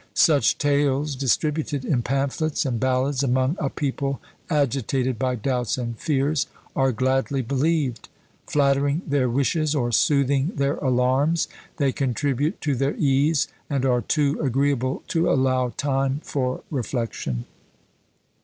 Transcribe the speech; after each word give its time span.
Such 0.15 0.57
tales, 0.57 1.15
distributed 1.15 1.85
in 1.85 2.01
pamphlets 2.01 2.65
and 2.65 2.79
ballads 2.79 3.21
among 3.21 3.55
a 3.59 3.69
people 3.69 4.19
agitated 4.49 5.19
by 5.19 5.35
doubts 5.35 5.77
and 5.77 5.95
fears, 5.95 6.47
are 6.75 6.91
gladly 6.91 7.43
believed; 7.43 8.09
flattering 8.47 9.03
their 9.05 9.29
wishes 9.29 9.75
or 9.75 9.91
soothing 9.91 10.53
their 10.55 10.77
alarms, 10.77 11.47
they 11.77 11.91
contribute 11.91 12.59
to 12.61 12.73
their 12.73 12.95
ease, 12.95 13.47
and 13.69 13.85
are 13.85 14.01
too 14.01 14.41
agreeable 14.41 15.03
to 15.09 15.29
allow 15.31 15.69
time 15.77 16.21
for 16.23 16.63
reflection. 16.71 17.45